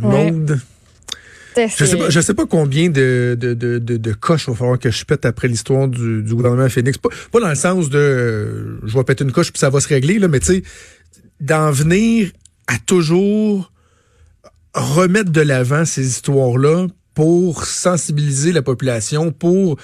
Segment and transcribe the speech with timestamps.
[0.00, 0.60] Maude.
[1.56, 4.78] Je sais pas, je sais pas combien de, de, de, de, coches il va falloir
[4.78, 6.98] que je pète après l'histoire du, du gouvernement Phoenix.
[6.98, 9.80] Pas, pas dans le sens de euh, je vais péter une coche puis ça va
[9.80, 10.62] se régler, là, mais tu sais,
[11.40, 12.30] d'en venir
[12.68, 13.72] à toujours
[14.74, 19.78] remettre de l'avant ces histoires-là pour sensibiliser la population, pour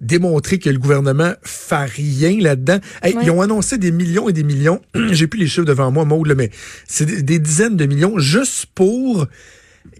[0.00, 2.78] démontrer que le gouvernement fait rien là-dedans.
[3.04, 4.80] Ils ont annoncé des millions et des millions.
[5.10, 6.50] J'ai plus les chiffres devant moi, Maud, mais
[6.86, 9.26] c'est des dizaines de millions juste pour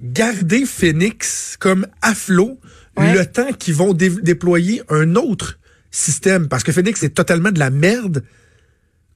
[0.03, 2.59] garder Phoenix comme à flot
[2.97, 5.59] le temps qu'ils vont déployer un autre
[5.91, 6.49] système.
[6.49, 8.25] Parce que Phoenix est totalement de la merde,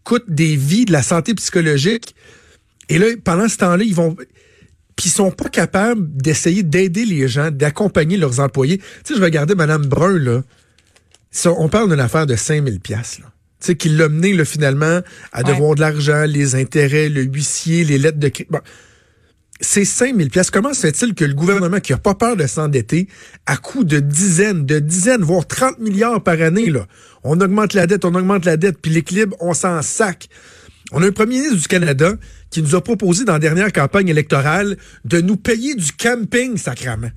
[0.04, 2.14] coûte des vies, de la santé psychologique.
[2.88, 4.16] Et là, pendant ce temps-là, ils vont...
[4.94, 8.78] Puis ils sont pas capables d'essayer d'aider les gens, d'accompagner leurs employés.
[8.78, 10.42] Tu sais, je regardais Mme Brun, là.
[11.46, 13.26] On parle d'une affaire de 5000 pièces là.
[13.60, 17.84] Tu sais, qui l'a mené, là, finalement, à devoir de l'argent, les intérêts, le huissier,
[17.84, 18.50] les lettres de crédit.
[18.50, 18.58] Bon
[19.62, 23.08] ces 5000 pièces, comment se fait-il que le gouvernement qui a pas peur de s'endetter
[23.46, 26.86] à coût de dizaines, de dizaines, voire 30 milliards par année, là,
[27.22, 30.28] on augmente la dette, on augmente la dette, puis l'équilibre, on s'en sac.
[30.90, 32.14] On a un premier ministre du Canada
[32.50, 37.12] qui nous a proposé dans la dernière campagne électorale de nous payer du camping, sacrament.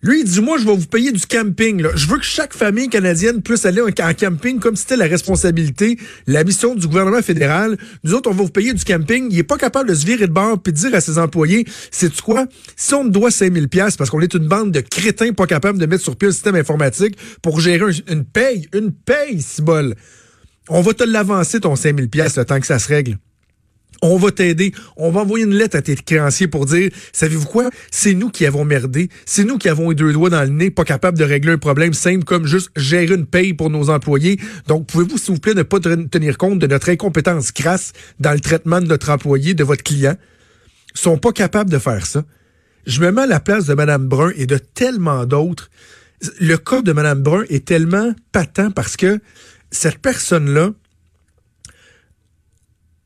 [0.00, 1.84] Lui, il dit, moi, je vais vous payer du camping.
[1.96, 6.44] Je veux que chaque famille canadienne puisse aller en camping comme c'était la responsabilité, la
[6.44, 7.76] mission du gouvernement fédéral.
[8.04, 9.26] Nous autres, on va vous payer du camping.
[9.30, 11.66] Il est pas capable de se virer de bord puis de dire à ses employés,
[11.90, 12.46] c'est quoi?
[12.76, 15.78] Si on me doit 5000 pièces parce qu'on est une bande de crétins pas capables
[15.78, 19.96] de mettre sur pied un système informatique pour gérer une paye, une paye, si bol.
[20.68, 23.18] On va te l'avancer, ton 5000 pièces le temps que ça se règle
[24.02, 27.70] on va t'aider, on va envoyer une lettre à tes créanciers pour dire, savez-vous quoi,
[27.90, 30.70] c'est nous qui avons merdé, c'est nous qui avons eu deux doigts dans le nez,
[30.70, 34.38] pas capable de régler un problème simple comme juste gérer une paye pour nos employés.
[34.66, 38.40] Donc, pouvez-vous, s'il vous plaît, ne pas tenir compte de notre incompétence crasse dans le
[38.40, 40.16] traitement de notre employé, de votre client?
[40.94, 42.24] Ils sont pas capables de faire ça.
[42.86, 45.70] Je me mets à la place de Mme Brun et de tellement d'autres.
[46.40, 49.20] Le cas de Mme Brun est tellement patent parce que
[49.70, 50.70] cette personne-là,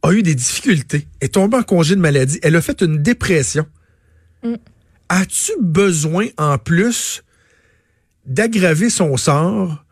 [0.03, 3.67] a eu des difficultés, est tombée en congé de maladie, elle a fait une dépression.
[4.43, 4.55] Mm.
[5.09, 7.23] As-tu besoin en plus
[8.27, 9.85] d'aggraver son sort,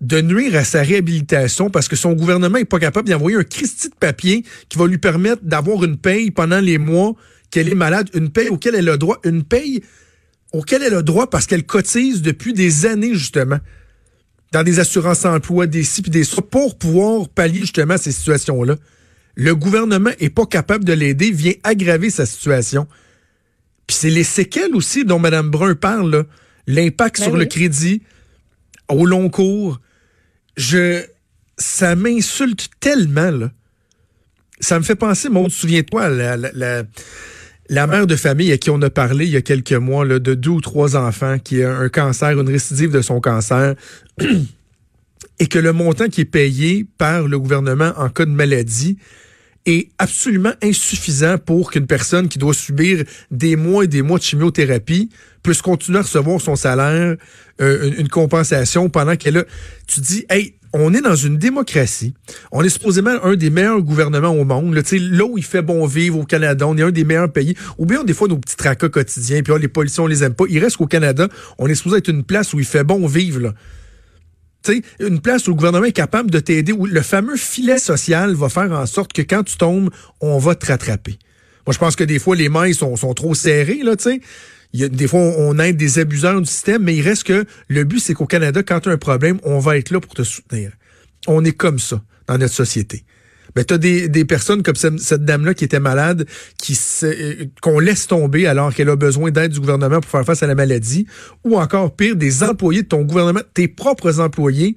[0.00, 3.88] de nuire à sa réhabilitation parce que son gouvernement est pas capable d'envoyer un Christi
[3.88, 7.14] de papier qui va lui permettre d'avoir une paye pendant les mois
[7.50, 9.82] qu'elle est malade, une paye auquel elle a droit, une paye
[10.52, 13.58] auquel elle a droit parce qu'elle cotise depuis des années justement
[14.52, 18.76] dans des assurances emploi, des ci des pour pouvoir pallier justement ces situations-là?
[19.34, 22.86] Le gouvernement est pas capable de l'aider, vient aggraver sa situation.
[23.86, 26.26] Puis c'est les séquelles aussi dont Mme Brun parle,
[26.66, 28.02] l'impact ben sur le crédit
[28.88, 29.80] au long cours.
[30.56, 31.02] Je,
[31.58, 33.50] ça m'insulte tellement, là.
[34.60, 36.84] Ça me fait penser, Maud, souviens-toi, la, la,
[37.68, 40.20] la, mère de famille à qui on a parlé il y a quelques mois, là,
[40.20, 43.74] de deux ou trois enfants qui a un cancer, une récidive de son cancer,
[45.40, 48.96] et que le montant qui est payé par le gouvernement en cas de maladie
[49.66, 54.24] est absolument insuffisant pour qu'une personne qui doit subir des mois et des mois de
[54.24, 55.08] chimiothérapie
[55.42, 57.16] puisse continuer à recevoir son salaire,
[57.60, 59.44] euh, une, compensation pendant qu'elle a...
[59.86, 62.14] Tu dis, hey, on est dans une démocratie.
[62.50, 64.74] On est supposément un des meilleurs gouvernements au monde.
[64.74, 67.54] Là, là où il fait bon vivre au Canada, on est un des meilleurs pays.
[67.78, 70.34] Ou bien des fois nos petits tracas quotidiens, puis oh, les policiers, on les aime
[70.34, 70.44] pas.
[70.48, 73.40] Il reste qu'au Canada, on est supposé être une place où il fait bon vivre.
[73.40, 73.54] Là
[75.00, 78.48] une place où le gouvernement est capable de t'aider, où le fameux filet social va
[78.48, 81.18] faire en sorte que quand tu tombes, on va te rattraper.
[81.66, 84.88] Moi, je pense que des fois, les mailles sont, trop serrées, là, tu sais.
[84.88, 88.14] Des fois, on aide des abuseurs du système, mais il reste que le but, c'est
[88.14, 90.72] qu'au Canada, quand tu as un problème, on va être là pour te soutenir.
[91.26, 93.04] On est comme ça dans notre société
[93.54, 96.26] ben t'as des, des personnes comme cette, dame-là qui était malade,
[96.58, 100.42] qui euh, qu'on laisse tomber alors qu'elle a besoin d'aide du gouvernement pour faire face
[100.42, 101.06] à la maladie,
[101.44, 104.76] ou encore pire, des employés de ton gouvernement, tes propres employés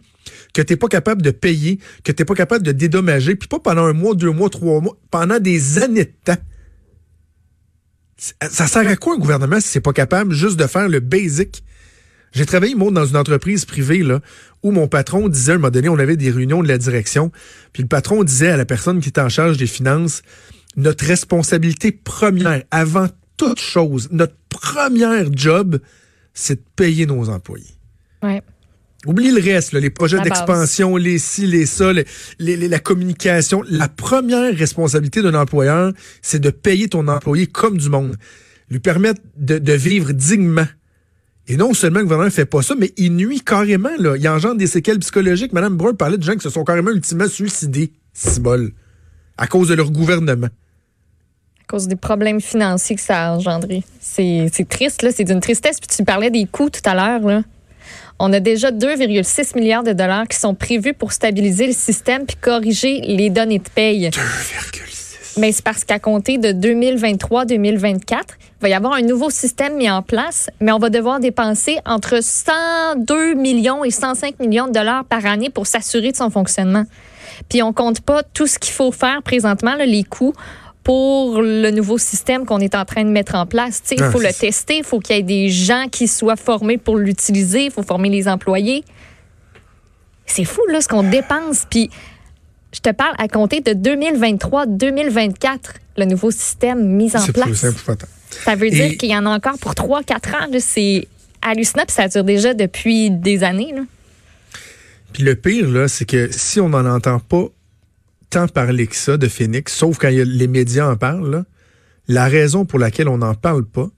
[0.53, 3.85] que t'es pas capable de payer, que t'es pas capable de dédommager, puis pas pendant
[3.85, 6.41] un mois, deux mois, trois mois, pendant des années de temps.
[8.49, 11.64] Ça sert à quoi un gouvernement si c'est pas capable juste de faire le basic?
[12.34, 14.19] J'ai travaillé, moi, dans une entreprise privée, là,
[14.63, 17.31] où mon patron disait, à un moment donné, on avait des réunions de la direction,
[17.73, 20.21] puis le patron disait à la personne qui était en charge des finances,
[20.75, 23.07] notre responsabilité première, avant
[23.37, 25.79] toute chose, notre première job,
[26.33, 27.65] c'est de payer nos employés.
[28.23, 28.41] Ouais.
[29.05, 31.91] Oublie le reste, les projets d'expansion, les ci, les ça,
[32.39, 33.63] la communication.
[33.69, 38.15] La première responsabilité d'un employeur, c'est de payer ton employé comme du monde.
[38.69, 40.65] Lui permettre de, de vivre dignement
[41.47, 43.96] et non seulement le gouvernement ne fait pas ça, mais il nuit carrément.
[43.97, 44.17] Là.
[44.17, 45.53] Il engendre des séquelles psychologiques.
[45.53, 47.94] Madame Brun parlait de gens qui se sont carrément ultimement suicidés,
[48.40, 48.72] bol,
[49.38, 50.49] à cause de leur gouvernement.
[51.67, 53.84] cause des problèmes financiers que ça a engendré.
[54.02, 55.11] C'est triste, là.
[55.11, 55.79] C'est d'une tristesse.
[55.79, 57.44] Puis tu parlais des coûts tout à l'heure, là.
[58.20, 62.35] On a déjà 2,6 milliards de dollars qui sont prévus pour stabiliser le système puis
[62.35, 64.09] corriger les données de paye.
[64.09, 64.97] 2,6.
[65.37, 69.89] Mais c'est parce qu'à compter de 2023-2024, il va y avoir un nouveau système mis
[69.89, 75.05] en place, mais on va devoir dépenser entre 102 millions et 105 millions de dollars
[75.05, 76.85] par année pour s'assurer de son fonctionnement.
[77.49, 80.34] Puis on compte pas tout ce qu'il faut faire présentement, les coûts
[80.84, 83.83] pour le nouveau système qu'on est en train de mettre en place.
[83.91, 86.78] Il faut ah, le tester, il faut qu'il y ait des gens qui soient formés
[86.78, 88.85] pour l'utiliser, il faut former les employés.
[90.25, 91.66] C'est fou, là, ce qu'on dépense.
[91.69, 91.90] Puis,
[92.78, 95.58] je te parle à compter de 2023-2024,
[95.97, 97.66] le nouveau système mis en place.
[98.46, 100.59] ça veut dire qu'il y en a encore pour 3-4 ans.
[100.59, 101.08] C'est
[101.41, 103.74] hallucinant, puis ça dure déjà depuis des années.
[105.12, 107.46] Puis le pire, là, c'est que si on n'en entend pas
[108.29, 111.46] tant parler que ça de Phoenix, sauf quand les médias en parlent.
[112.08, 113.90] La raison pour laquelle on n'en parle pas,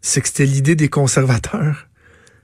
[0.00, 1.88] c'est que c'était l'idée des conservateurs.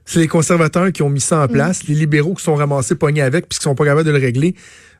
[0.04, 1.52] C'est les conservateurs qui ont mis ça en mm.
[1.52, 4.18] place, les libéraux qui sont ramassés pognés avec puis qui sont pas capables de le
[4.18, 4.56] régler.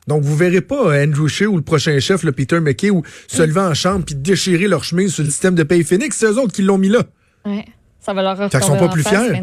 [0.07, 3.41] Donc, vous verrez pas Andrew Shea ou le prochain chef, le Peter McKay, ou se
[3.41, 6.17] lever en chambre puis déchirer leur chemise sur le système de paye Phoenix.
[6.17, 7.03] C'est eux autres qui l'ont mis là.
[7.45, 7.65] Ouais.
[7.99, 9.41] Ça va leur Fait qu'ils sont pas plus fiers.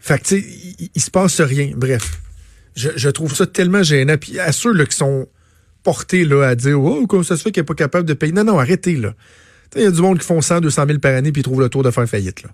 [0.00, 1.72] Fait que, tu sais, il, se passe rien.
[1.74, 2.20] Bref.
[2.76, 4.16] Je, trouve ça tellement gênant.
[4.16, 5.28] Puis à ceux là, qui sont
[5.82, 8.32] porté là, à dire Oh, comment ça se fait qu'il n'est pas capable de payer?
[8.32, 9.14] Non, non, arrêtez là.
[9.76, 11.60] Il y a du monde qui font 100, 200 000 par année puis ils trouvent
[11.60, 12.42] le tour de faire faillite.
[12.42, 12.50] Là.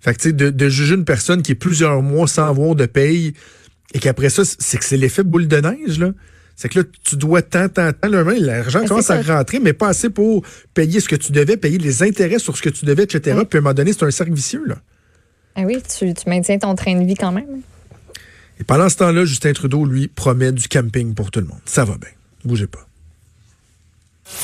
[0.00, 3.34] Fait que, de, de juger une personne qui est plusieurs mois sans avoir de paye
[3.94, 6.10] et qu'après ça, c'est que c'est l'effet boule de neige, là.
[6.56, 8.08] C'est que là, tu dois tant, tant, tant.
[8.08, 10.42] L'argent ben, commence à rentrer, mais pas assez pour
[10.72, 13.42] payer ce que tu devais, payer les intérêts sur ce que tu devais, etc.
[13.48, 14.76] Puis à un moment donné, c'est un cercle vicieux, là.
[15.54, 17.60] Ah oui, tu, tu maintiens ton train de vie quand même.
[18.58, 21.60] Et pendant ce temps-là, Justin Trudeau, lui, promet du camping pour tout le monde.
[21.66, 22.10] Ça va bien.
[22.44, 22.86] Bougez pas.